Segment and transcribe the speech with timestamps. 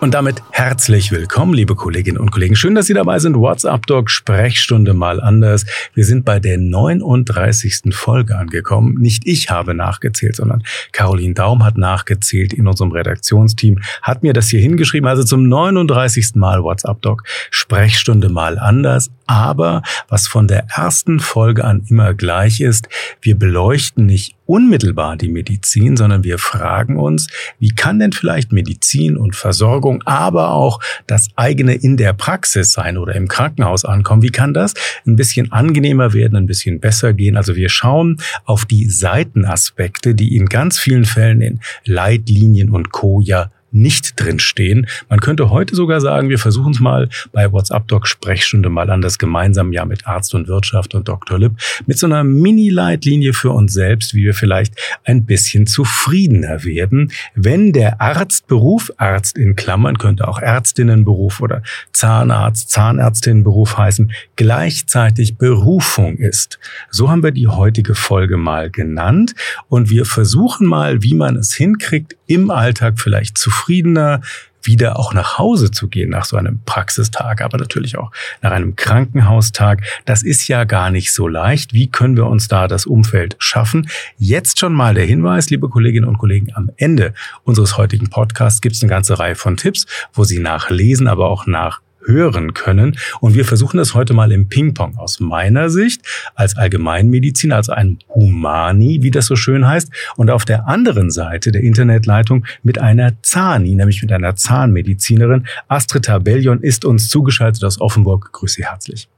[0.00, 2.56] Und damit herzlich willkommen, liebe Kolleginnen und Kollegen.
[2.56, 3.36] Schön, dass Sie dabei sind.
[3.36, 5.66] WhatsApp Doc Sprechstunde mal anders.
[5.92, 7.94] Wir sind bei der 39.
[7.94, 8.94] Folge angekommen.
[8.94, 14.48] Nicht ich habe nachgezählt, sondern Caroline Daum hat nachgezählt in unserem Redaktionsteam, hat mir das
[14.48, 15.06] hier hingeschrieben.
[15.06, 16.34] Also zum 39.
[16.36, 19.10] Mal WhatsApp Doc Sprechstunde mal anders.
[19.26, 22.88] Aber was von der ersten Folge an immer gleich ist,
[23.20, 27.28] wir beleuchten nicht unmittelbar die Medizin, sondern wir fragen uns,
[27.60, 32.98] wie kann denn vielleicht Medizin und Versorgung, aber auch das eigene in der Praxis sein
[32.98, 34.74] oder im Krankenhaus ankommen, wie kann das
[35.06, 37.36] ein bisschen angenehmer werden, ein bisschen besser gehen?
[37.36, 43.20] Also wir schauen auf die Seitenaspekte, die in ganz vielen Fällen in Leitlinien und Co.
[43.20, 44.86] ja nicht drinstehen.
[45.08, 49.00] Man könnte heute sogar sagen, wir versuchen es mal bei WhatsApp Doc Sprechstunde mal an
[49.00, 51.38] das gemeinsam ja mit Arzt und Wirtschaft und Dr.
[51.38, 51.52] Lipp
[51.86, 57.72] mit so einer Mini-Leitlinie für uns selbst, wie wir vielleicht ein bisschen zufriedener werden, wenn
[57.72, 61.62] der Arztberuf, Arzt in Klammern könnte auch Ärztinnenberuf oder
[61.92, 66.58] Zahnarzt, Zahnärztinnenberuf heißen, gleichzeitig Berufung ist.
[66.90, 69.34] So haben wir die heutige Folge mal genannt
[69.68, 74.20] und wir versuchen mal, wie man es hinkriegt, im Alltag vielleicht zufrieden zufriedener,
[74.62, 78.10] wieder auch nach Hause zu gehen nach so einem Praxistag, aber natürlich auch
[78.42, 79.82] nach einem Krankenhaustag.
[80.04, 81.72] Das ist ja gar nicht so leicht.
[81.72, 83.88] Wie können wir uns da das Umfeld schaffen?
[84.18, 87.14] Jetzt schon mal der Hinweis, liebe Kolleginnen und Kollegen, am Ende
[87.44, 91.46] unseres heutigen Podcasts gibt es eine ganze Reihe von Tipps, wo Sie nachlesen, aber auch
[91.46, 92.96] nach hören können.
[93.20, 96.02] Und wir versuchen das heute mal im Ping-Pong aus meiner Sicht
[96.34, 101.52] als Allgemeinmediziner, als ein Humani, wie das so schön heißt, und auf der anderen Seite
[101.52, 105.46] der Internetleitung mit einer Zahni, nämlich mit einer Zahnmedizinerin.
[105.68, 108.32] Astrid Tabellion ist uns zugeschaltet aus Offenburg.
[108.32, 109.08] Grüße Sie herzlich.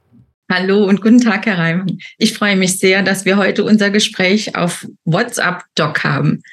[0.51, 1.97] Hallo und guten Tag, Herr Reimann.
[2.17, 6.43] Ich freue mich sehr, dass wir heute unser Gespräch auf WhatsApp Doc haben.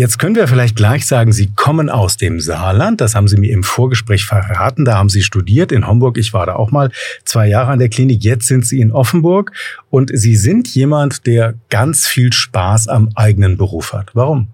[0.00, 3.02] Jetzt können wir vielleicht gleich sagen, Sie kommen aus dem Saarland.
[3.02, 4.86] Das haben Sie mir im Vorgespräch verraten.
[4.86, 6.16] Da haben Sie studiert in Homburg.
[6.16, 6.90] Ich war da auch mal
[7.26, 8.24] zwei Jahre an der Klinik.
[8.24, 9.52] Jetzt sind Sie in Offenburg
[9.90, 14.08] und Sie sind jemand, der ganz viel Spaß am eigenen Beruf hat.
[14.14, 14.48] Warum?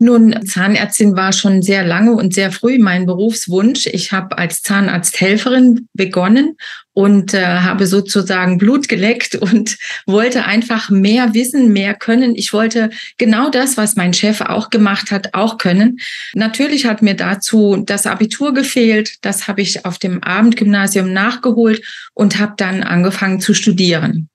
[0.00, 3.86] Nun, Zahnärztin war schon sehr lange und sehr früh mein Berufswunsch.
[3.86, 6.56] Ich habe als Zahnarzthelferin begonnen
[6.92, 9.76] und äh, habe sozusagen Blut geleckt und
[10.06, 12.36] wollte einfach mehr wissen, mehr können.
[12.36, 15.98] Ich wollte genau das, was mein Chef auch gemacht hat, auch können.
[16.32, 19.16] Natürlich hat mir dazu das Abitur gefehlt.
[19.22, 24.28] Das habe ich auf dem Abendgymnasium nachgeholt und habe dann angefangen zu studieren.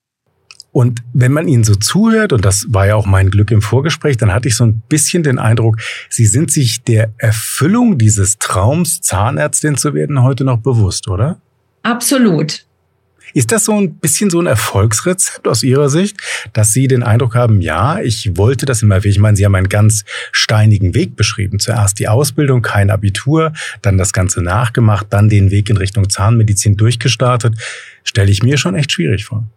[0.73, 4.17] Und wenn man ihnen so zuhört, und das war ja auch mein Glück im Vorgespräch,
[4.17, 5.77] dann hatte ich so ein bisschen den Eindruck,
[6.09, 11.39] sie sind sich der Erfüllung dieses Traums, Zahnärztin zu werden, heute noch bewusst, oder?
[11.83, 12.65] Absolut.
[13.35, 16.17] Ist das so ein bisschen so ein Erfolgsrezept aus Ihrer Sicht,
[16.53, 19.69] dass Sie den Eindruck haben, ja, ich wollte das immer, ich meine, Sie haben einen
[19.69, 21.59] ganz steinigen Weg beschrieben.
[21.59, 23.53] Zuerst die Ausbildung, kein Abitur,
[23.83, 27.55] dann das Ganze nachgemacht, dann den Weg in Richtung Zahnmedizin durchgestartet.
[28.03, 29.47] Stelle ich mir schon echt schwierig vor.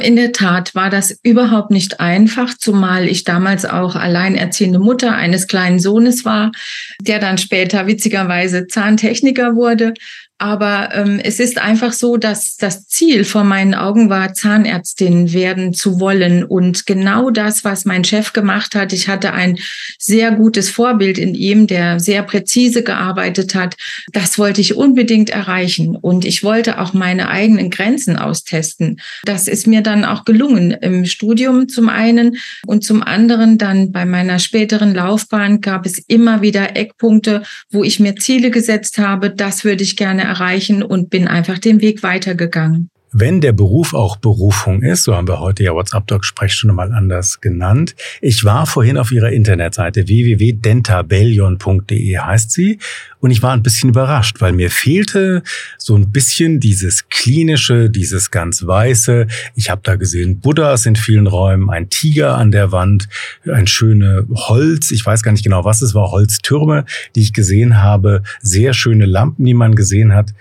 [0.00, 5.48] In der Tat war das überhaupt nicht einfach, zumal ich damals auch alleinerziehende Mutter eines
[5.48, 6.52] kleinen Sohnes war,
[7.00, 9.94] der dann später witzigerweise Zahntechniker wurde
[10.38, 15.74] aber ähm, es ist einfach so, dass das Ziel vor meinen Augen war, Zahnärztin werden
[15.74, 16.44] zu wollen.
[16.44, 19.58] Und genau das, was mein Chef gemacht hat, ich hatte ein
[19.98, 23.76] sehr gutes Vorbild in ihm, der sehr präzise gearbeitet hat.
[24.12, 25.96] Das wollte ich unbedingt erreichen.
[25.96, 29.00] Und ich wollte auch meine eigenen Grenzen austesten.
[29.24, 34.04] Das ist mir dann auch gelungen im Studium zum einen und zum anderen dann bei
[34.04, 39.30] meiner späteren Laufbahn gab es immer wieder Eckpunkte, wo ich mir Ziele gesetzt habe.
[39.30, 42.90] Das würde ich gerne erreichen und bin einfach den Weg weitergegangen.
[43.10, 47.96] Wenn der Beruf auch Berufung ist, so haben wir heute ja WhatsApp-Doc-Sprechstunde mal anders genannt.
[48.20, 52.80] Ich war vorhin auf Ihrer Internetseite www.dentabellion.de heißt sie
[53.20, 55.42] und ich war ein bisschen überrascht, weil mir fehlte
[55.78, 59.26] so ein bisschen dieses klinische, dieses ganz weiße.
[59.54, 63.08] Ich habe da gesehen Buddhas in vielen Räumen, ein Tiger an der Wand,
[63.50, 66.84] ein schöne Holz, ich weiß gar nicht genau, was es war, Holztürme,
[67.14, 70.34] die ich gesehen habe, sehr schöne Lampen, die man gesehen hat.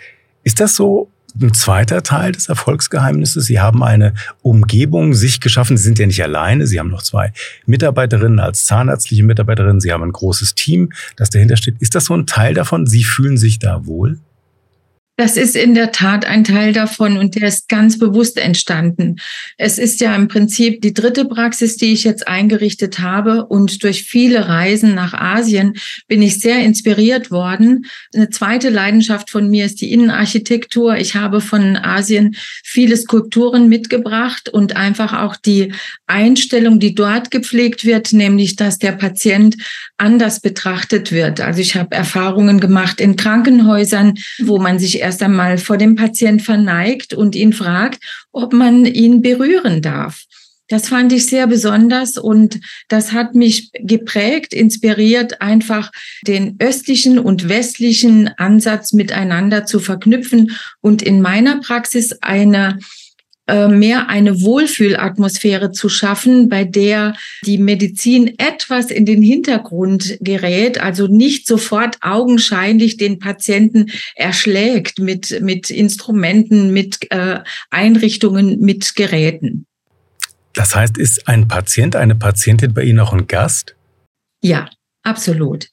[0.44, 1.10] Ist das so
[1.42, 3.46] ein zweiter Teil des Erfolgsgeheimnisses.
[3.46, 5.78] Sie haben eine Umgebung sich geschaffen.
[5.78, 6.68] Sie sind ja nicht alleine.
[6.68, 7.34] Sie haben noch zwei
[7.66, 9.82] Mitarbeiterinnen als zahnärztliche Mitarbeiterinnen.
[9.82, 11.76] Sie haben ein großes Team, das dahinter steht.
[11.80, 12.88] Ist das so ein Teil davon?
[12.88, 14.20] Sie fühlen sich da wohl?
[15.20, 19.16] Das ist in der Tat ein Teil davon und der ist ganz bewusst entstanden.
[19.58, 24.04] Es ist ja im Prinzip die dritte Praxis, die ich jetzt eingerichtet habe und durch
[24.04, 25.74] viele Reisen nach Asien
[26.08, 27.88] bin ich sehr inspiriert worden.
[28.14, 30.98] Eine zweite Leidenschaft von mir ist die Innenarchitektur.
[30.98, 35.74] Ich habe von Asien viele Skulpturen mitgebracht und einfach auch die
[36.06, 39.58] Einstellung, die dort gepflegt wird, nämlich dass der Patient
[39.98, 41.42] anders betrachtet wird.
[41.42, 46.42] Also ich habe Erfahrungen gemacht in Krankenhäusern, wo man sich erst einmal vor dem Patient
[46.42, 48.00] verneigt und ihn fragt,
[48.32, 50.24] ob man ihn berühren darf.
[50.70, 52.60] Das fand ich sehr besonders und
[52.90, 55.92] das hat mich geprägt, inspiriert, einfach
[56.28, 60.52] den östlichen und westlichen Ansatz miteinander zu verknüpfen
[60.82, 62.80] und in meiner Praxis eine
[63.48, 67.16] mehr eine Wohlfühlatmosphäre zu schaffen, bei der
[67.46, 75.42] die Medizin etwas in den Hintergrund gerät, also nicht sofort augenscheinlich den Patienten erschlägt mit,
[75.42, 77.40] mit Instrumenten, mit äh,
[77.70, 79.66] Einrichtungen, mit Geräten.
[80.54, 83.76] Das heißt, ist ein Patient, eine Patientin bei Ihnen auch ein Gast?
[84.42, 84.70] Ja,
[85.04, 85.68] absolut.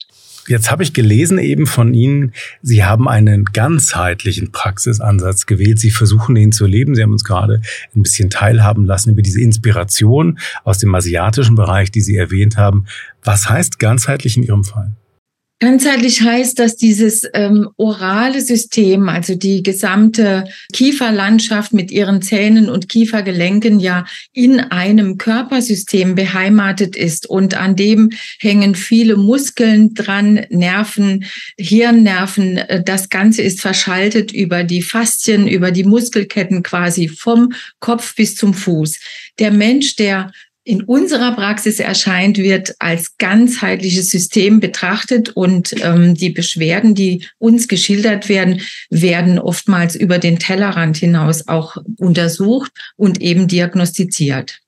[0.47, 2.33] Jetzt habe ich gelesen eben von Ihnen,
[2.63, 5.79] Sie haben einen ganzheitlichen Praxisansatz gewählt.
[5.79, 6.95] Sie versuchen den zu leben.
[6.95, 7.61] Sie haben uns gerade
[7.95, 12.87] ein bisschen teilhaben lassen über diese Inspiration aus dem asiatischen Bereich, die Sie erwähnt haben.
[13.23, 14.93] Was heißt ganzheitlich in Ihrem Fall?
[15.61, 22.89] Ganzheitlich heißt, dass dieses ähm, orale System, also die gesamte Kieferlandschaft mit ihren Zähnen und
[22.89, 28.11] Kiefergelenken ja in einem Körpersystem beheimatet ist und an dem
[28.41, 31.25] hängen viele Muskeln dran, Nerven,
[31.57, 32.61] Hirnnerven.
[32.85, 38.55] Das Ganze ist verschaltet über die Faszien, über die Muskelketten quasi vom Kopf bis zum
[38.55, 38.99] Fuß.
[39.39, 40.33] Der Mensch, der
[40.65, 47.69] in unserer Praxis erscheint, wird als ganzheitliches System betrachtet und ähm, die Beschwerden, die uns
[47.69, 54.64] geschildert werden, werden oftmals über den Tellerrand hinaus auch untersucht und eben diagnostiziert.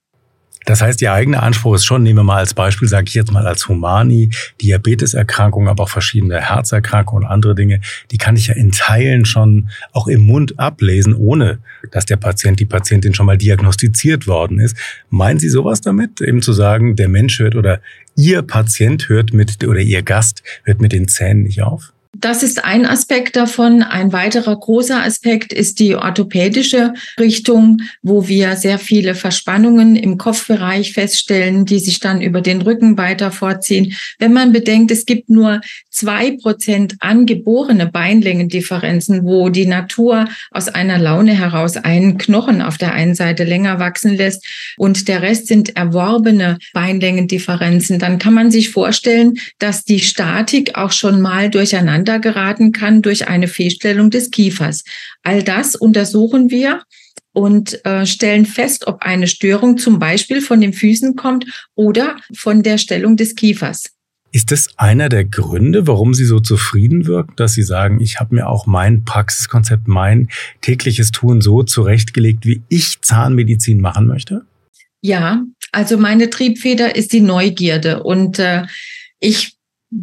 [0.67, 3.33] Das heißt, Ihr eigener Anspruch ist schon, nehmen wir mal als Beispiel, sage ich jetzt
[3.33, 4.31] mal als Humani,
[4.61, 7.81] Diabeteserkrankungen, aber auch verschiedene Herzerkrankungen und andere Dinge,
[8.11, 11.61] die kann ich ja in Teilen schon auch im Mund ablesen, ohne
[11.93, 14.77] dass der Patient, die Patientin schon mal diagnostiziert worden ist.
[15.09, 17.81] Meinen Sie sowas damit, eben zu sagen, der Mensch hört oder
[18.17, 21.93] Ihr Patient hört mit oder Ihr Gast hört mit den Zähnen nicht auf?
[22.19, 23.83] Das ist ein Aspekt davon.
[23.83, 30.95] Ein weiterer großer Aspekt ist die orthopädische Richtung, wo wir sehr viele Verspannungen im Kopfbereich
[30.95, 33.95] feststellen, die sich dann über den Rücken weiter vorziehen.
[34.19, 35.61] Wenn man bedenkt, es gibt nur
[35.91, 42.95] zwei Prozent angeborene Beinlängendifferenzen, wo die Natur aus einer Laune heraus einen Knochen auf der
[42.95, 44.47] einen Seite länger wachsen lässt
[44.79, 50.93] und der Rest sind erworbene Beinlängendifferenzen, dann kann man sich vorstellen, dass die Statik auch
[50.93, 54.85] schon mal durcheinander durcheinander geraten kann durch eine Fehlstellung des Kiefers.
[55.23, 56.82] All das untersuchen wir
[57.32, 61.44] und äh, stellen fest, ob eine Störung zum Beispiel von den Füßen kommt
[61.75, 63.91] oder von der Stellung des Kiefers.
[64.32, 68.35] Ist das einer der Gründe, warum Sie so zufrieden wirken, dass Sie sagen, ich habe
[68.35, 70.29] mir auch mein Praxiskonzept, mein
[70.61, 74.44] tägliches Tun so zurechtgelegt, wie ich Zahnmedizin machen möchte?
[75.00, 75.43] Ja,
[75.73, 78.64] also meine Triebfeder ist die Neugierde und äh,
[79.20, 79.56] ich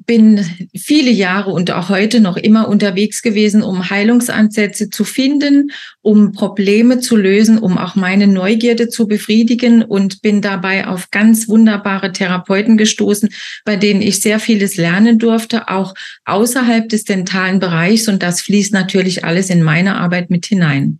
[0.05, 0.43] bin
[0.75, 6.99] viele Jahre und auch heute noch immer unterwegs gewesen, um Heilungsansätze zu finden, um Probleme
[6.99, 12.77] zu lösen, um auch meine Neugierde zu befriedigen und bin dabei auf ganz wunderbare Therapeuten
[12.77, 13.29] gestoßen,
[13.65, 15.93] bei denen ich sehr vieles lernen durfte, auch
[16.25, 18.07] außerhalb des dentalen Bereichs.
[18.07, 20.99] Und das fließt natürlich alles in meine Arbeit mit hinein.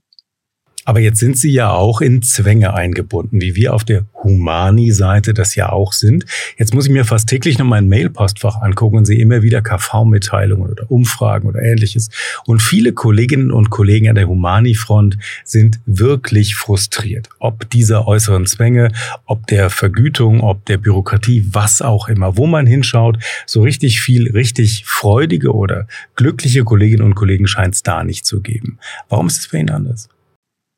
[0.86, 5.56] Aber jetzt sind Sie ja auch in Zwänge eingebunden, wie wir auf der Humani-Seite das
[5.56, 6.26] ja auch sind.
[6.58, 10.72] Jetzt muss ich mir fast täglich noch mein Mailpostfach angucken und sehe immer wieder KV-Mitteilungen
[10.72, 12.10] oder Umfragen oder ähnliches.
[12.46, 17.30] Und viele Kolleginnen und Kollegen an der Humani-Front sind wirklich frustriert.
[17.40, 18.92] Ob dieser äußeren Zwänge,
[19.26, 24.32] ob der Vergütung, ob der Bürokratie, was auch immer, wo man hinschaut, so richtig viel,
[24.32, 28.80] richtig freudige oder glückliche Kolleginnen und Kollegen scheint es da nicht zu geben.
[29.10, 30.10] Warum ist es für ihn anders?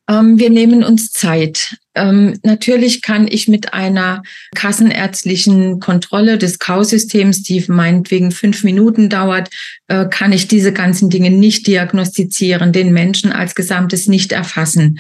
[0.10, 1.78] Ähm, wir nehmen uns Zeit.
[1.96, 4.22] Ähm, natürlich kann ich mit einer
[4.54, 9.50] kassenärztlichen Kontrolle des Kausystems, die meinetwegen fünf Minuten dauert,
[9.88, 15.00] äh, kann ich diese ganzen Dinge nicht diagnostizieren, den Menschen als Gesamtes nicht erfassen.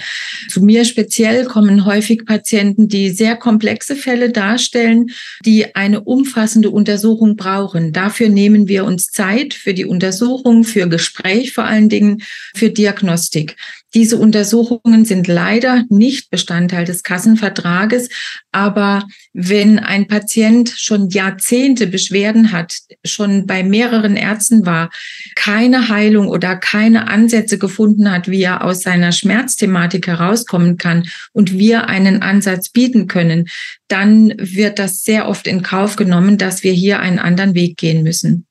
[0.50, 5.08] Zu mir speziell kommen häufig Patienten, die sehr komplexe Fälle darstellen,
[5.46, 7.92] die eine umfassende Untersuchung brauchen.
[7.92, 12.22] Dafür nehmen wir uns Zeit für die Untersuchung, für Gespräch vor allen Dingen,
[12.56, 13.58] für Diagnostik.
[13.96, 18.10] Diese Untersuchungen sind leider nicht Bestandteil Teil des Kassenvertrages.
[18.52, 24.90] Aber wenn ein Patient schon Jahrzehnte Beschwerden hat, schon bei mehreren Ärzten war,
[25.36, 31.58] keine Heilung oder keine Ansätze gefunden hat, wie er aus seiner Schmerzthematik herauskommen kann und
[31.58, 33.48] wir einen Ansatz bieten können,
[33.88, 38.04] dann wird das sehr oft in Kauf genommen, dass wir hier einen anderen Weg gehen
[38.04, 38.46] müssen.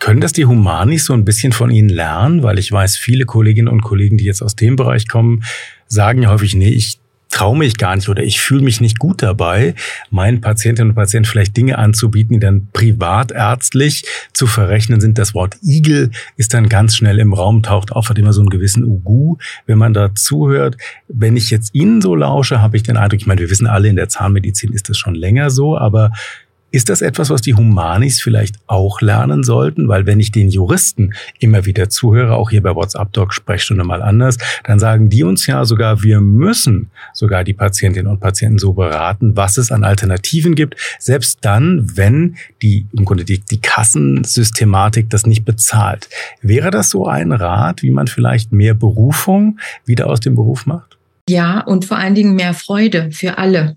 [0.00, 2.42] Können das die Humanis so ein bisschen von Ihnen lernen?
[2.42, 5.44] Weil ich weiß, viele Kolleginnen und Kollegen, die jetzt aus dem Bereich kommen,
[5.86, 6.99] sagen ja häufig, nee, ich
[7.30, 9.74] traue mich gar nicht oder ich fühle mich nicht gut dabei,
[10.10, 15.16] meinen Patientinnen und Patienten vielleicht Dinge anzubieten, die dann privatärztlich zu verrechnen sind.
[15.16, 18.50] Das Wort Igel ist dann ganz schnell im Raum, taucht auf, hat immer so einen
[18.50, 20.76] gewissen Ugu, wenn man da zuhört.
[21.08, 23.88] Wenn ich jetzt Ihnen so lausche, habe ich den Eindruck, ich meine, wir wissen alle,
[23.88, 26.10] in der Zahnmedizin ist das schon länger so, aber
[26.70, 29.88] ist das etwas, was die Humanis vielleicht auch lernen sollten?
[29.88, 34.02] Weil wenn ich den Juristen immer wieder zuhöre, auch hier bei WhatsApp Doc Sprechstunde mal
[34.02, 38.72] anders, dann sagen die uns ja sogar, wir müssen sogar die Patientinnen und Patienten so
[38.72, 45.10] beraten, was es an Alternativen gibt, selbst dann, wenn die im Grunde die, die Kassensystematik
[45.10, 46.08] das nicht bezahlt.
[46.42, 50.89] Wäre das so ein Rat, wie man vielleicht mehr Berufung wieder aus dem Beruf macht?
[51.30, 53.76] Ja, und vor allen Dingen mehr Freude für alle.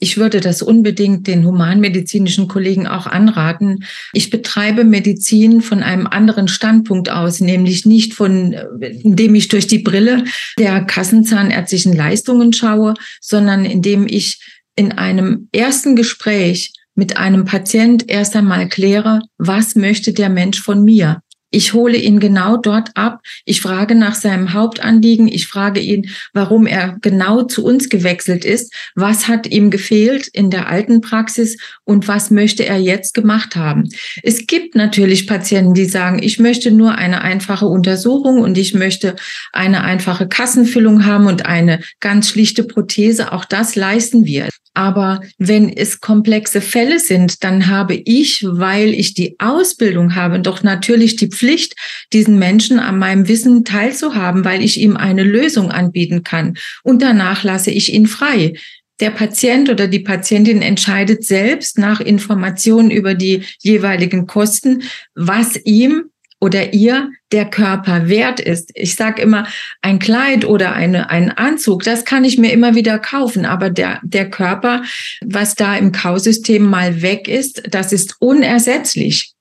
[0.00, 3.84] Ich würde das unbedingt den humanmedizinischen Kollegen auch anraten.
[4.14, 9.80] Ich betreibe Medizin von einem anderen Standpunkt aus, nämlich nicht von, indem ich durch die
[9.80, 10.24] Brille
[10.58, 14.40] der kassenzahnärztlichen Leistungen schaue, sondern indem ich
[14.74, 20.82] in einem ersten Gespräch mit einem Patient erst einmal kläre, was möchte der Mensch von
[20.82, 21.20] mir?
[21.50, 23.20] Ich hole ihn genau dort ab.
[23.44, 25.28] Ich frage nach seinem Hauptanliegen.
[25.28, 28.74] Ich frage ihn, warum er genau zu uns gewechselt ist.
[28.94, 33.88] Was hat ihm gefehlt in der alten Praxis und was möchte er jetzt gemacht haben?
[34.22, 39.14] Es gibt natürlich Patienten, die sagen, ich möchte nur eine einfache Untersuchung und ich möchte
[39.52, 43.32] eine einfache Kassenfüllung haben und eine ganz schlichte Prothese.
[43.32, 44.48] Auch das leisten wir.
[44.76, 50.62] Aber wenn es komplexe Fälle sind, dann habe ich, weil ich die Ausbildung habe, doch
[50.62, 51.74] natürlich die Pflicht,
[52.12, 56.58] diesen Menschen an meinem Wissen teilzuhaben, weil ich ihm eine Lösung anbieten kann.
[56.82, 58.52] Und danach lasse ich ihn frei.
[59.00, 64.82] Der Patient oder die Patientin entscheidet selbst nach Informationen über die jeweiligen Kosten,
[65.14, 68.70] was ihm oder ihr der Körper wert ist.
[68.74, 69.46] Ich sage immer,
[69.82, 74.00] ein Kleid oder eine, ein Anzug, das kann ich mir immer wieder kaufen, aber der,
[74.02, 74.82] der Körper,
[75.24, 79.35] was da im Kausystem mal weg ist, das ist unersetzlich.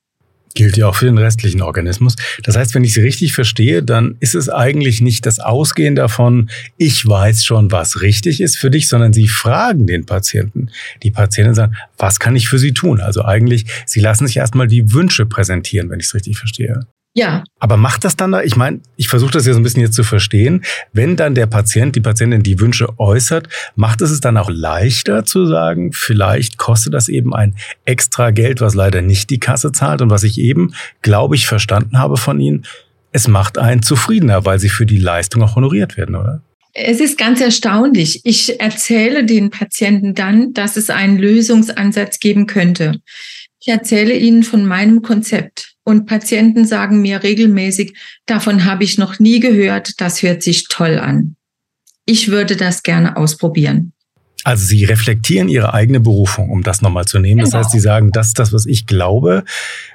[0.55, 2.15] Gilt ja auch für den restlichen Organismus.
[2.43, 6.49] Das heißt, wenn ich Sie richtig verstehe, dann ist es eigentlich nicht das Ausgehen davon,
[6.77, 10.69] ich weiß schon, was richtig ist für dich, sondern Sie fragen den Patienten.
[11.03, 13.01] Die Patienten sagen, was kann ich für Sie tun?
[13.01, 16.87] Also eigentlich, Sie lassen sich erstmal die Wünsche präsentieren, wenn ich es richtig verstehe.
[17.17, 17.45] Ja.
[17.59, 19.95] Aber macht das dann da, ich meine, ich versuche das ja so ein bisschen jetzt
[19.95, 24.35] zu verstehen, wenn dann der Patient, die Patientin die Wünsche äußert, macht es es dann
[24.37, 27.55] auch leichter zu sagen, vielleicht kostet das eben ein
[27.85, 31.99] extra Geld, was leider nicht die Kasse zahlt und was ich eben, glaube ich, verstanden
[31.99, 32.65] habe von Ihnen,
[33.13, 36.41] es macht einen zufriedener, weil Sie für die Leistung auch honoriert werden, oder?
[36.73, 38.19] Es ist ganz erstaunlich.
[38.25, 42.99] Ich erzähle den Patienten dann, dass es einen Lösungsansatz geben könnte.
[43.61, 45.74] Ich erzähle ihnen von meinem Konzept.
[45.85, 50.97] Und Patienten sagen mir regelmäßig, davon habe ich noch nie gehört, das hört sich toll
[50.97, 51.35] an.
[52.05, 53.93] Ich würde das gerne ausprobieren.
[54.43, 57.41] Also Sie reflektieren Ihre eigene Berufung, um das nochmal zu nehmen.
[57.41, 57.63] Das genau.
[57.63, 59.43] heißt, Sie sagen, das ist das, was ich glaube.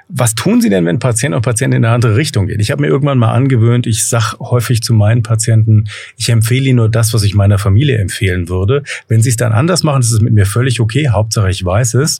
[0.09, 2.59] Was tun Sie denn, wenn Patienten und Patienten in eine andere Richtung gehen?
[2.59, 5.85] Ich habe mir irgendwann mal angewöhnt, ich sage häufig zu meinen Patienten,
[6.17, 8.83] ich empfehle Ihnen nur das, was ich meiner Familie empfehlen würde.
[9.07, 11.07] Wenn Sie es dann anders machen, ist es mit mir völlig okay.
[11.09, 12.19] Hauptsache, ich weiß es.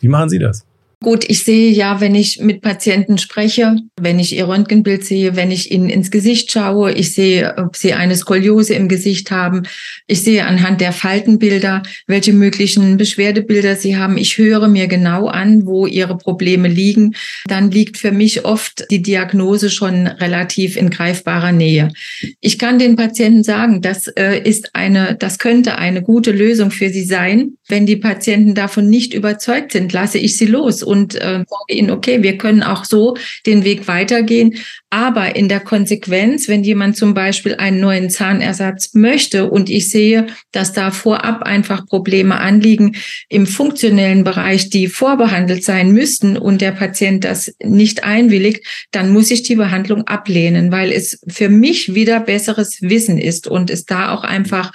[0.00, 0.67] Wie machen Sie das?
[1.00, 5.52] Gut, ich sehe ja, wenn ich mit Patienten spreche, wenn ich ihr Röntgenbild sehe, wenn
[5.52, 9.62] ich ihnen ins Gesicht schaue, ich sehe, ob sie eine Skoliose im Gesicht haben.
[10.08, 14.16] Ich sehe anhand der Faltenbilder, welche möglichen Beschwerdebilder sie haben.
[14.16, 17.14] Ich höre mir genau an, wo ihre Probleme liegen.
[17.46, 21.92] Dann liegt für mich oft die Diagnose schon relativ in greifbarer Nähe.
[22.40, 26.90] Ich kann den Patienten sagen, das äh, ist eine, das könnte eine gute Lösung für
[26.90, 27.52] sie sein.
[27.68, 31.90] Wenn die Patienten davon nicht überzeugt sind, lasse ich sie los und äh, sage ihnen,
[31.90, 33.16] okay, wir können auch so
[33.46, 34.56] den Weg weitergehen.
[34.90, 40.28] Aber in der Konsequenz, wenn jemand zum Beispiel einen neuen Zahnersatz möchte und ich sehe,
[40.50, 42.96] dass da vorab einfach Probleme anliegen
[43.28, 49.30] im funktionellen Bereich, die vorbehandelt sein müssten und der Patient das nicht einwilligt, dann muss
[49.30, 54.14] ich die Behandlung ablehnen, weil es für mich wieder besseres Wissen ist und es da
[54.14, 54.72] auch einfach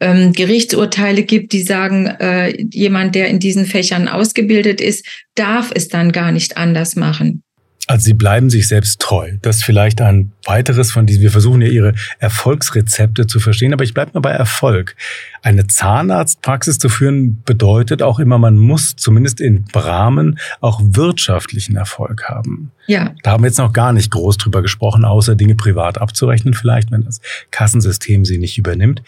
[0.00, 5.88] ähm, Gerichtsurteile gibt, die sagen, äh, jemand, der in diesen Fächern ausgebildet ist, darf es
[5.88, 7.42] dann gar nicht anders machen.
[7.90, 9.32] Also Sie bleiben sich selbst treu.
[9.42, 11.22] Das ist vielleicht ein weiteres von diesen.
[11.22, 14.94] Wir versuchen ja Ihre Erfolgsrezepte zu verstehen, aber ich bleibe mal bei Erfolg.
[15.42, 22.28] Eine Zahnarztpraxis zu führen bedeutet auch immer, man muss zumindest im Rahmen auch wirtschaftlichen Erfolg
[22.28, 22.70] haben.
[22.86, 23.12] Ja.
[23.24, 26.92] Da haben wir jetzt noch gar nicht groß drüber gesprochen, außer Dinge privat abzurechnen vielleicht,
[26.92, 29.02] wenn das Kassensystem sie nicht übernimmt.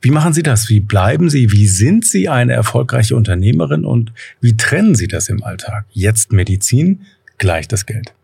[0.00, 0.68] Wie machen Sie das?
[0.70, 1.52] Wie bleiben Sie?
[1.52, 5.84] Wie sind Sie eine erfolgreiche Unternehmerin und wie trennen Sie das im Alltag?
[5.90, 7.02] Jetzt Medizin,
[7.36, 8.14] gleich das Geld.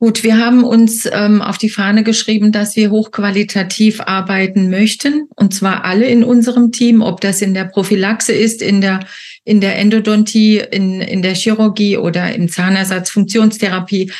[0.00, 5.28] Gut, wir haben uns ähm, auf die Fahne geschrieben, dass wir hochqualitativ arbeiten möchten.
[5.36, 9.00] Und zwar alle in unserem Team, ob das in der Prophylaxe ist, in der,
[9.44, 14.10] in der Endodontie, in, in der Chirurgie oder im Zahnersatz, Funktionstherapie.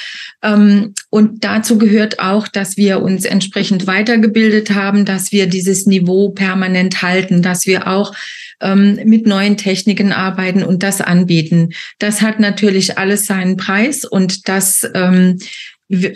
[0.42, 6.30] Ähm, und dazu gehört auch, dass wir uns entsprechend weitergebildet haben, dass wir dieses Niveau
[6.30, 8.14] permanent halten, dass wir auch
[8.60, 11.70] ähm, mit neuen Techniken arbeiten und das anbieten.
[11.98, 15.38] Das hat natürlich alles seinen Preis und das ähm,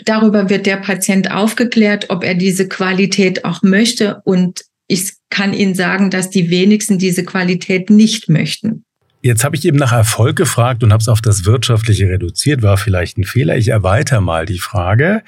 [0.05, 4.21] darüber wird der Patient aufgeklärt, ob er diese Qualität auch möchte.
[4.25, 8.85] Und ich kann Ihnen sagen, dass die wenigsten diese Qualität nicht möchten.
[9.21, 12.77] Jetzt habe ich eben nach Erfolg gefragt und habe es auf das Wirtschaftliche reduziert, war
[12.77, 13.57] vielleicht ein Fehler.
[13.57, 15.23] Ich erweitere mal die Frage.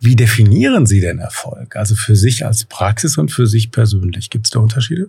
[0.00, 1.76] Wie definieren Sie denn Erfolg?
[1.76, 4.30] Also für sich als Praxis und für sich persönlich.
[4.30, 5.08] Gibt es da Unterschiede?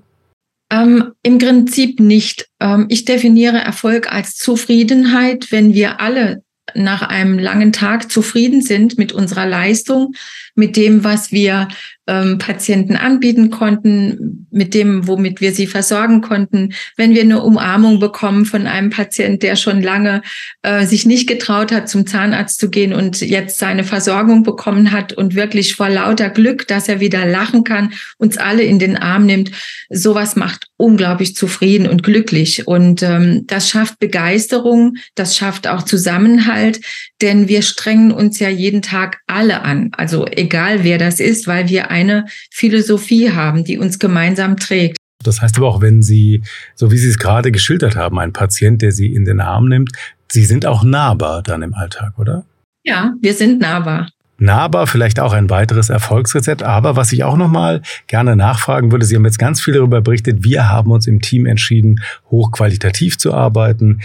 [0.71, 2.47] Ähm, Im Prinzip nicht.
[2.59, 8.97] Ähm, ich definiere Erfolg als Zufriedenheit, wenn wir alle nach einem langen Tag zufrieden sind
[8.97, 10.13] mit unserer Leistung,
[10.55, 11.67] mit dem, was wir
[12.07, 16.73] ähm, Patienten anbieten konnten, mit dem, womit wir sie versorgen konnten.
[16.95, 20.21] Wenn wir eine Umarmung bekommen von einem Patient, der schon lange
[20.61, 25.13] äh, sich nicht getraut hat, zum Zahnarzt zu gehen und jetzt seine Versorgung bekommen hat
[25.13, 29.25] und wirklich vor lauter Glück, dass er wieder lachen kann, uns alle in den Arm
[29.25, 29.51] nimmt,
[29.89, 32.67] sowas macht unglaublich zufrieden und glücklich.
[32.67, 36.81] Und ähm, das schafft Begeisterung, das schafft auch Zusammenhalt,
[37.21, 39.91] denn wir strengen uns ja jeden Tag alle an.
[39.95, 44.97] Also egal wer das ist, weil wir eine Philosophie haben, die uns gemeinsam trägt.
[45.23, 46.43] Das heißt aber auch, wenn Sie,
[46.75, 49.91] so wie Sie es gerade geschildert haben, ein Patient, der Sie in den Arm nimmt,
[50.31, 52.45] Sie sind auch nahbar dann im Alltag, oder?
[52.83, 54.09] Ja, wir sind nahbar.
[54.37, 56.61] Nahbar, vielleicht auch ein weiteres Erfolgsrezept.
[56.61, 60.43] Aber was ich auch nochmal gerne nachfragen würde, Sie haben jetzt ganz viel darüber berichtet.
[60.43, 64.01] Wir haben uns im Team entschieden, hochqualitativ zu arbeiten.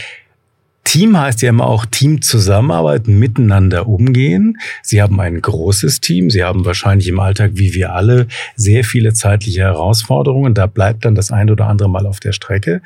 [0.91, 4.59] Team heißt ja immer auch Team zusammenarbeiten, miteinander umgehen.
[4.83, 6.31] Sie haben ein großes Team.
[6.31, 10.53] Sie haben wahrscheinlich im Alltag, wie wir alle, sehr viele zeitliche Herausforderungen.
[10.53, 12.83] Da bleibt dann das ein oder andere Mal auf der Strecke.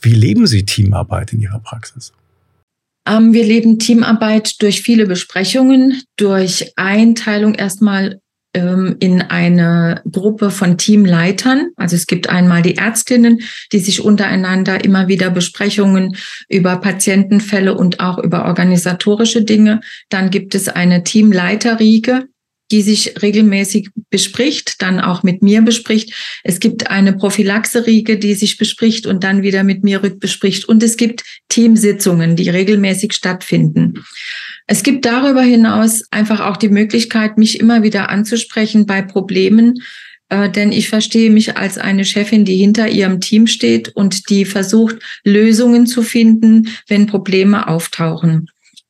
[0.00, 2.12] Wie leben Sie Teamarbeit in Ihrer Praxis?
[3.08, 8.18] Ähm, wir leben Teamarbeit durch viele Besprechungen, durch Einteilung erstmal
[8.56, 11.70] in eine Gruppe von Teamleitern.
[11.76, 13.40] Also es gibt einmal die Ärztinnen,
[13.72, 16.16] die sich untereinander immer wieder Besprechungen
[16.48, 19.80] über Patientenfälle und auch über organisatorische Dinge.
[20.08, 22.24] Dann gibt es eine Teamleiterriege,
[22.70, 26.40] die sich regelmäßig bespricht, dann auch mit mir bespricht.
[26.42, 30.68] Es gibt eine Prophylaxe-Riege, die sich bespricht und dann wieder mit mir rückbespricht.
[30.68, 34.04] Und es gibt Teamsitzungen, die regelmäßig stattfinden.
[34.66, 39.82] Es gibt darüber hinaus einfach auch die Möglichkeit, mich immer wieder anzusprechen bei Problemen,
[40.28, 44.44] äh, denn ich verstehe mich als eine Chefin, die hinter ihrem Team steht und die
[44.44, 48.48] versucht, Lösungen zu finden, wenn Probleme auftauchen.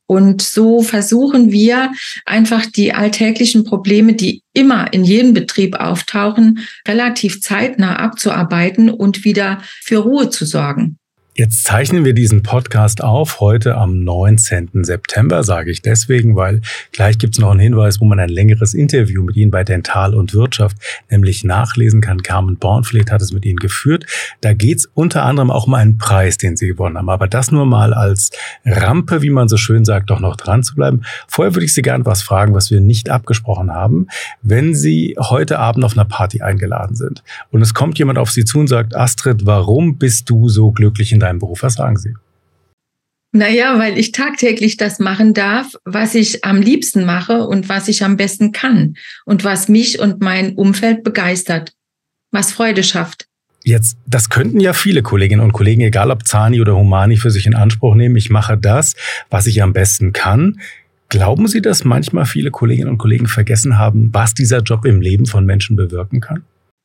[0.08, 1.90] Und so versuchen wir
[2.24, 9.60] einfach die alltäglichen Probleme, die immer in jedem Betrieb auftauchen, relativ zeitnah abzuarbeiten und wieder
[9.82, 10.98] für Ruhe zu sorgen.
[11.38, 14.70] Jetzt zeichnen wir diesen Podcast auf, heute am 19.
[14.84, 19.22] September, sage ich deswegen, weil gleich gibt's noch einen Hinweis, wo man ein längeres Interview
[19.22, 20.78] mit Ihnen bei Dental und Wirtschaft
[21.10, 22.22] nämlich nachlesen kann.
[22.22, 24.06] Carmen Bornfleet hat es mit Ihnen geführt.
[24.40, 27.10] Da geht's unter anderem auch um einen Preis, den Sie gewonnen haben.
[27.10, 28.30] Aber das nur mal als
[28.64, 31.02] Rampe, wie man so schön sagt, doch noch dran zu bleiben.
[31.28, 34.06] Vorher würde ich Sie gerne was fragen, was wir nicht abgesprochen haben.
[34.40, 38.46] Wenn Sie heute Abend auf einer Party eingeladen sind und es kommt jemand auf Sie
[38.46, 41.62] zu und sagt, Astrid, warum bist du so glücklich in deinem Beruf?
[41.62, 42.14] Was sagen Sie?
[43.32, 48.02] Naja, weil ich tagtäglich das machen darf, was ich am liebsten mache und was ich
[48.02, 48.94] am besten kann
[49.26, 51.74] und was mich und mein Umfeld begeistert,
[52.30, 53.26] was Freude schafft.
[53.62, 57.46] Jetzt, das könnten ja viele Kolleginnen und Kollegen, egal ob Zani oder Humani, für sich
[57.46, 58.16] in Anspruch nehmen.
[58.16, 58.94] Ich mache das,
[59.28, 60.60] was ich am besten kann.
[61.08, 65.26] Glauben Sie, dass manchmal viele Kolleginnen und Kollegen vergessen haben, was dieser Job im Leben
[65.26, 66.44] von Menschen bewirken kann?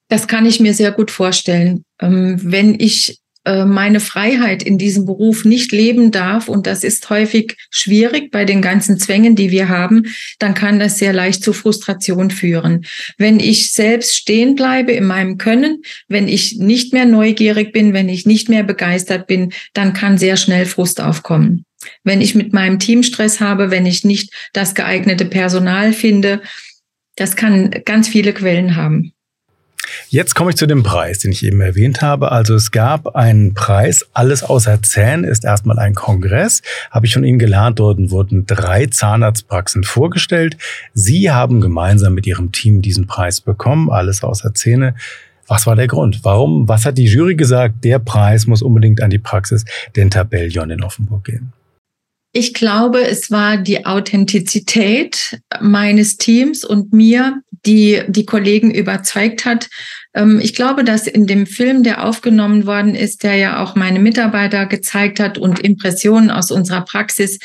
[0.10, 1.84] Das kann ich mir sehr gut vorstellen.
[2.01, 7.58] Ähm, wenn ich meine Freiheit in diesem Beruf nicht leben darf, und das ist häufig
[7.71, 10.04] schwierig bei den ganzen Zwängen, die wir haben,
[10.38, 12.86] dann kann das sehr leicht zu Frustration führen.
[13.17, 18.10] Wenn ich selbst stehen bleibe in meinem Können, wenn ich nicht mehr neugierig bin, wenn
[18.10, 21.65] ich nicht mehr begeistert bin, dann kann sehr schnell Frust aufkommen.
[22.04, 26.41] wenn ich mit meinem Team Stress habe, wenn ich nicht das geeignete Personal finde.
[27.15, 29.13] Das kann ganz viele Quellen haben.
[30.10, 32.32] Jetzt komme ich zu dem Preis, den ich eben erwähnt habe.
[32.32, 37.23] Also es gab einen Preis, alles außer Zähnen ist erstmal ein Kongress, habe ich von
[37.23, 37.80] Ihnen gelernt.
[37.80, 40.58] Dort wurden drei Zahnarztpraxen vorgestellt.
[40.93, 44.95] Sie haben gemeinsam mit Ihrem Team diesen Preis bekommen, alles außer Zähne.
[45.47, 46.23] Was war der Grund?
[46.23, 46.67] Warum?
[46.69, 47.84] Was hat die Jury gesagt?
[47.84, 51.51] Der Preis muss unbedingt an die Praxis Dentabellion in Offenburg gehen.
[52.34, 59.70] Ich glaube, es war die Authentizität meines Teams und mir, die die Kollegen überzeugt hat.
[60.13, 64.00] Ähm, ich glaube, dass in dem Film, der aufgenommen worden ist, der ja auch meine
[64.00, 67.38] Mitarbeiter gezeigt hat und Impressionen aus unserer Praxis,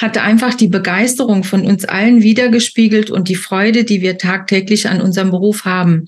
[0.00, 5.00] hatte einfach die Begeisterung von uns allen wiedergespiegelt und die Freude, die wir tagtäglich an
[5.00, 6.06] unserem Beruf haben.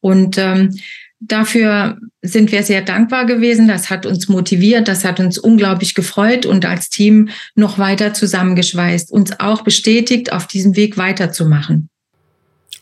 [0.00, 0.74] Und ähm,
[1.20, 3.68] Dafür sind wir sehr dankbar gewesen.
[3.68, 9.10] Das hat uns motiviert, das hat uns unglaublich gefreut und als Team noch weiter zusammengeschweißt,
[9.10, 11.88] uns auch bestätigt, auf diesem Weg weiterzumachen.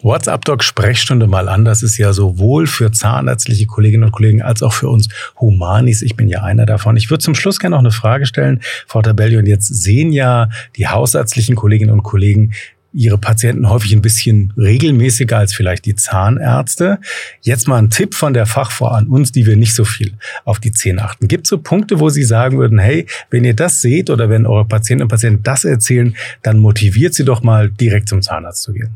[0.05, 1.65] WhatsApp-Doc Sprechstunde mal an.
[1.65, 5.09] Das ist ja sowohl für zahnärztliche Kolleginnen und Kollegen als auch für uns
[5.41, 6.03] Humanis.
[6.03, 6.97] Ich bin ja einer davon.
[6.97, 9.39] Ich würde zum Schluss gerne noch eine Frage stellen, Frau Tabelli.
[9.39, 12.53] Und jetzt sehen ja die hausärztlichen Kolleginnen und Kollegen
[12.95, 17.01] ihre Patienten häufig ein bisschen regelmäßiger als vielleicht die Zahnärzte.
[17.43, 20.13] Jetzt mal ein Tipp von der Fachfrau an uns, die wir nicht so viel
[20.45, 21.29] auf die Zähne achten.
[21.29, 24.47] Gibt es so Punkte, wo Sie sagen würden, hey, wenn ihr das seht oder wenn
[24.47, 28.73] eure Patientinnen und Patienten das erzählen, dann motiviert sie doch mal direkt zum Zahnarzt zu
[28.73, 28.91] gehen?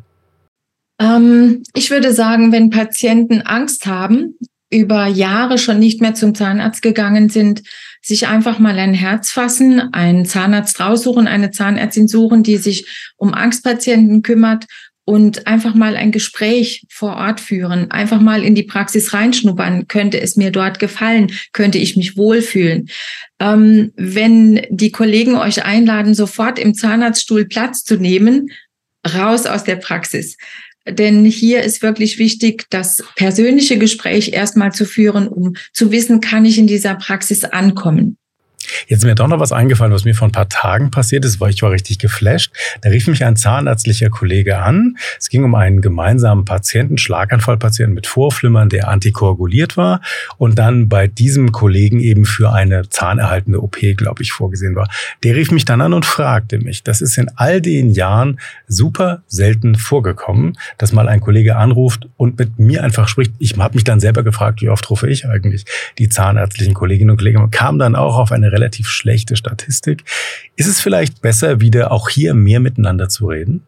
[1.01, 4.35] Ähm, ich würde sagen, wenn Patienten Angst haben,
[4.71, 7.63] über Jahre schon nicht mehr zum Zahnarzt gegangen sind,
[8.03, 13.35] sich einfach mal ein Herz fassen, einen Zahnarzt raussuchen, eine Zahnärztin suchen, die sich um
[13.35, 14.67] Angstpatienten kümmert
[15.09, 19.89] und einfach mal ein Gespräch vor Ort führen, einfach mal in die Praxis reinschnuppern.
[19.89, 21.33] Könnte es mir dort gefallen?
[21.55, 22.91] Könnte ich mich wohlfühlen?
[23.41, 28.51] Ähm, wenn die Kollegen euch einladen, sofort im Zahnarztstuhl Platz zu nehmen,
[29.15, 30.37] raus aus der Praxis.
[30.91, 36.45] Denn hier ist wirklich wichtig, das persönliche Gespräch erstmal zu führen, um zu wissen, kann
[36.45, 38.19] ich in dieser Praxis ankommen.
[38.87, 41.41] Jetzt ist mir doch noch was eingefallen, was mir vor ein paar Tagen passiert ist,
[41.41, 42.53] weil ich war richtig geflasht.
[42.81, 44.97] Da rief mich ein zahnärztlicher Kollege an.
[45.19, 50.01] Es ging um einen gemeinsamen Patienten, Schlaganfallpatienten mit Vorflimmern, der antikoaguliert war
[50.37, 54.89] und dann bei diesem Kollegen eben für eine zahnerhaltende OP, glaube ich, vorgesehen war.
[55.23, 59.23] Der rief mich dann an und fragte mich, das ist in all den Jahren super
[59.27, 63.33] selten vorgekommen, dass mal ein Kollege anruft und mit mir einfach spricht.
[63.39, 65.65] Ich habe mich dann selber gefragt, wie oft rufe ich eigentlich
[65.99, 70.05] die zahnärztlichen Kolleginnen und Kollegen, kam dann auch auf eine relativ schlechte Statistik.
[70.57, 73.63] Ist es vielleicht besser, wieder auch hier mehr miteinander zu reden?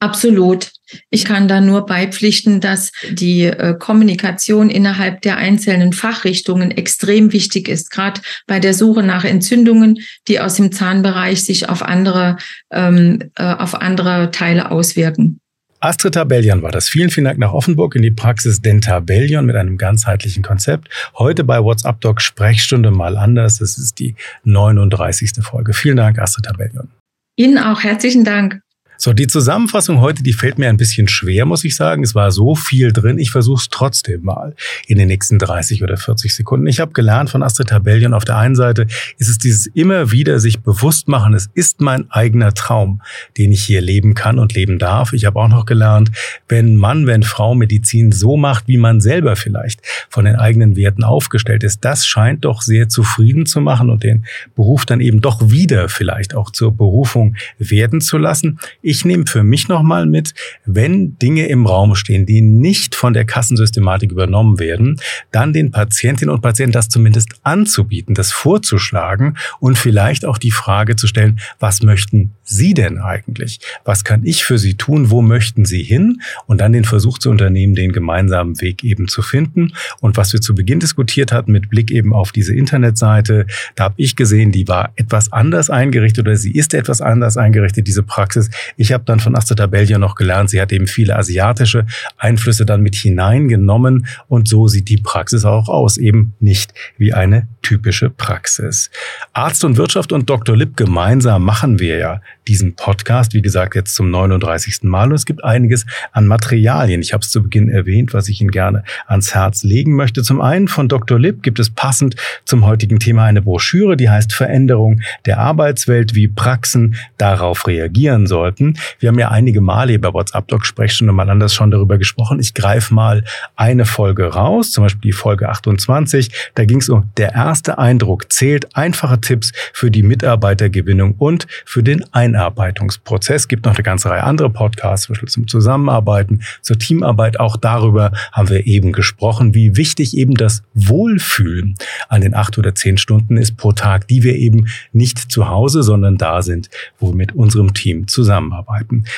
[0.00, 0.70] Absolut.
[1.10, 7.68] Ich kann da nur beipflichten, dass die äh, Kommunikation innerhalb der einzelnen Fachrichtungen extrem wichtig
[7.68, 12.36] ist, gerade bei der Suche nach Entzündungen, die aus dem Zahnbereich sich auf andere,
[12.70, 15.40] ähm, äh, auf andere Teile auswirken.
[15.80, 16.88] Astrid Tabellion war das.
[16.88, 20.88] Vielen, vielen Dank nach Offenburg in die Praxis Dentabellion mit einem ganzheitlichen Konzept.
[21.16, 23.58] Heute bei WhatsApp Doc Sprechstunde mal anders.
[23.58, 25.32] Das ist die 39.
[25.40, 25.72] Folge.
[25.72, 26.88] Vielen Dank, Astrid Tabellion.
[27.36, 28.60] Ihnen auch herzlichen Dank.
[29.00, 32.02] So, die Zusammenfassung heute, die fällt mir ein bisschen schwer, muss ich sagen.
[32.02, 33.20] Es war so viel drin.
[33.20, 34.56] Ich versuche es trotzdem mal
[34.88, 36.66] in den nächsten 30 oder 40 Sekunden.
[36.66, 40.40] Ich habe gelernt von Astrid Tabellion, auf der einen Seite ist es dieses immer wieder
[40.40, 43.00] sich bewusst machen, es ist mein eigener Traum,
[43.36, 45.12] den ich hier leben kann und leben darf.
[45.12, 46.10] Ich habe auch noch gelernt,
[46.48, 49.80] wenn Mann, wenn Frau Medizin so macht, wie man selber vielleicht
[50.10, 54.26] von den eigenen Werten aufgestellt ist, das scheint doch sehr zufrieden zu machen und den
[54.56, 58.58] Beruf dann eben doch wieder vielleicht auch zur Berufung werden zu lassen
[58.88, 60.32] ich nehme für mich nochmal mit,
[60.64, 64.98] wenn Dinge im Raum stehen, die nicht von der Kassensystematik übernommen werden,
[65.30, 70.96] dann den Patientinnen und Patienten das zumindest anzubieten, das vorzuschlagen und vielleicht auch die Frage
[70.96, 73.60] zu stellen, was möchten Sie denn eigentlich?
[73.84, 75.10] Was kann ich für Sie tun?
[75.10, 76.22] Wo möchten Sie hin?
[76.46, 79.74] Und dann den Versuch zu unternehmen, den gemeinsamen Weg eben zu finden.
[80.00, 83.94] Und was wir zu Beginn diskutiert hatten mit Blick eben auf diese Internetseite, da habe
[83.98, 88.48] ich gesehen, die war etwas anders eingerichtet oder sie ist etwas anders eingerichtet, diese Praxis.
[88.78, 91.84] Ich habe dann von Astrid Tabellia noch gelernt, sie hat eben viele asiatische
[92.16, 97.48] Einflüsse dann mit hineingenommen und so sieht die Praxis auch aus, eben nicht wie eine
[97.62, 98.90] typische Praxis.
[99.32, 100.56] Arzt und Wirtschaft und Dr.
[100.56, 104.84] Lipp gemeinsam machen wir ja diesen Podcast, wie gesagt, jetzt zum 39.
[104.84, 107.02] Mal und es gibt einiges an Materialien.
[107.02, 110.22] Ich habe es zu Beginn erwähnt, was ich Ihnen gerne ans Herz legen möchte.
[110.22, 111.18] Zum einen von Dr.
[111.18, 116.28] Lipp gibt es passend zum heutigen Thema eine Broschüre, die heißt Veränderung der Arbeitswelt, wie
[116.28, 118.67] Praxen darauf reagieren sollten.
[118.98, 122.40] Wir haben ja einige Male bei WhatsApp Doc Sprechstunde mal anders schon darüber gesprochen.
[122.40, 123.24] Ich greife mal
[123.56, 126.30] eine Folge raus, zum Beispiel die Folge 28.
[126.54, 131.82] Da ging es um der erste Eindruck zählt, einfache Tipps für die Mitarbeitergewinnung und für
[131.82, 133.42] den Einarbeitungsprozess.
[133.42, 137.40] Es gibt noch eine ganze Reihe andere Podcasts, zum Beispiel zum Zusammenarbeiten, zur Teamarbeit.
[137.40, 141.76] Auch darüber haben wir eben gesprochen, wie wichtig eben das Wohlfühlen
[142.08, 145.82] an den acht oder zehn Stunden ist pro Tag, die wir eben nicht zu Hause,
[145.82, 148.57] sondern da sind, wo wir mit unserem Team zusammenarbeiten.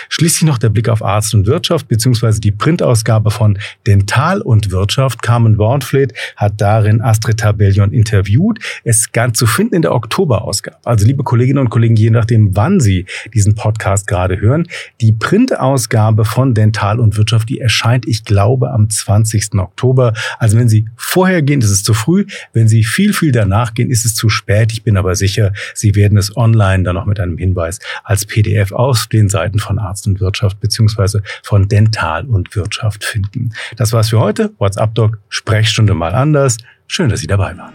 [0.08, 5.22] Schließlich noch der Blick auf Arzt und Wirtschaft, beziehungsweise die Printausgabe von Dental und Wirtschaft.
[5.22, 8.58] Carmen Wornfleet hat darin Astrid Tabellion interviewt.
[8.84, 10.78] Es ganz zu finden in der Oktoberausgabe.
[10.84, 14.66] Also liebe Kolleginnen und Kollegen, je nachdem, wann Sie diesen Podcast gerade hören,
[15.00, 19.54] die Printausgabe von Dental und Wirtschaft, die erscheint, ich glaube, am 20.
[19.54, 20.12] Oktober.
[20.38, 22.26] Also wenn Sie vorher gehen, ist es zu früh.
[22.52, 24.72] Wenn Sie viel, viel danach gehen, ist es zu spät.
[24.72, 28.72] Ich bin aber sicher, Sie werden es online dann noch mit einem Hinweis als PDF
[28.72, 33.52] auf den Seiten von Arzt und Wirtschaft beziehungsweise von Dental und Wirtschaft finden.
[33.76, 34.52] Das war's für heute.
[34.58, 36.56] WhatsApp Doc, Sprechstunde mal anders.
[36.86, 37.72] Schön, dass Sie dabei waren.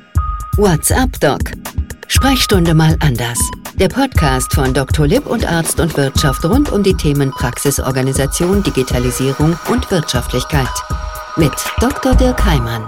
[0.58, 1.40] WhatsApp Doc.
[2.08, 3.40] Sprechstunde mal anders.
[3.80, 5.08] Der Podcast von Dr.
[5.08, 10.70] Lipp und Arzt und Wirtschaft rund um die Themen Praxisorganisation, Digitalisierung und Wirtschaftlichkeit.
[11.36, 12.16] Mit Dr.
[12.16, 12.88] Dirk Heimann.